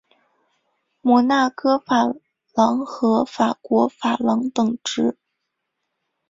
[1.01, 1.95] 摩纳哥法
[2.55, 5.15] 郎和法国法郎等值。